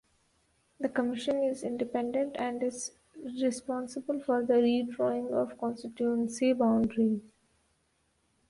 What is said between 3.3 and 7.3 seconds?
responsible for the redrawing of constituency boundaries.